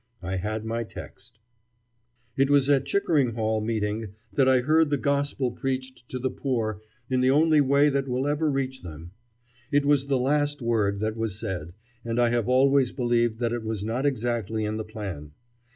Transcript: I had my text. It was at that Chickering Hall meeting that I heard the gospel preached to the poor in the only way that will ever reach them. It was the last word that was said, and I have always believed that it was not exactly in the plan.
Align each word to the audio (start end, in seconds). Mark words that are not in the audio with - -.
I 0.23 0.37
had 0.37 0.65
my 0.65 0.83
text. 0.83 1.37
It 2.35 2.49
was 2.49 2.67
at 2.71 2.71
that 2.81 2.85
Chickering 2.87 3.33
Hall 3.35 3.61
meeting 3.61 4.15
that 4.33 4.49
I 4.49 4.61
heard 4.61 4.89
the 4.89 4.97
gospel 4.97 5.51
preached 5.51 6.09
to 6.09 6.17
the 6.17 6.31
poor 6.31 6.81
in 7.07 7.21
the 7.21 7.29
only 7.29 7.61
way 7.61 7.87
that 7.87 8.07
will 8.07 8.25
ever 8.25 8.49
reach 8.49 8.81
them. 8.81 9.11
It 9.71 9.85
was 9.85 10.07
the 10.07 10.17
last 10.17 10.59
word 10.59 11.01
that 11.01 11.15
was 11.15 11.39
said, 11.39 11.73
and 12.03 12.19
I 12.19 12.29
have 12.31 12.49
always 12.49 12.91
believed 12.91 13.37
that 13.41 13.53
it 13.53 13.63
was 13.63 13.85
not 13.85 14.07
exactly 14.07 14.65
in 14.65 14.77
the 14.77 14.83
plan. 14.85 15.33